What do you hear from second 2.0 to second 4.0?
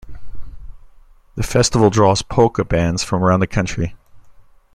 polka bands from around the country.